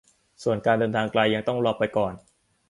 [0.43, 2.13] ส่วนการเดินทางไกลยังต้องรอไปก่อน